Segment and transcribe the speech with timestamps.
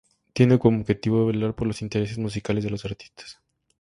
[0.33, 3.37] Tiene como objetivo velar por los intereses musicales de los artistas.